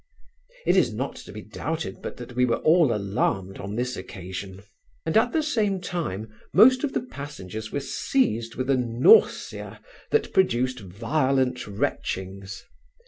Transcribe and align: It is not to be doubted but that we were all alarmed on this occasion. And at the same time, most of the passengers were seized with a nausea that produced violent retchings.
It 0.65 0.75
is 0.75 0.91
not 0.91 1.15
to 1.17 1.31
be 1.31 1.43
doubted 1.43 2.01
but 2.01 2.17
that 2.17 2.33
we 2.33 2.43
were 2.43 2.55
all 2.61 2.91
alarmed 2.91 3.59
on 3.59 3.75
this 3.75 3.95
occasion. 3.95 4.63
And 5.05 5.15
at 5.15 5.31
the 5.31 5.43
same 5.43 5.79
time, 5.79 6.27
most 6.51 6.83
of 6.83 6.93
the 6.93 7.03
passengers 7.03 7.71
were 7.71 7.81
seized 7.81 8.55
with 8.55 8.71
a 8.71 8.77
nausea 8.77 9.79
that 10.09 10.33
produced 10.33 10.79
violent 10.79 11.67
retchings. 11.67 12.63